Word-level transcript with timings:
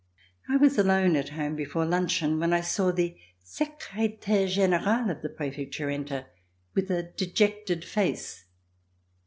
I 0.49 0.57
was 0.57 0.79
alone 0.79 1.15
at 1.15 1.29
home 1.29 1.55
before 1.55 1.85
luncheon 1.85 2.39
when 2.39 2.53
I 2.53 2.61
saw 2.61 2.91
the 2.91 3.15
secretaire 3.43 4.47
general 4.47 5.11
of 5.11 5.21
the 5.21 5.29
Prefecture 5.29 5.91
enter 5.91 6.25
with 6.73 6.89
a 6.89 7.03
dejected 7.15 7.85
face. 7.85 8.45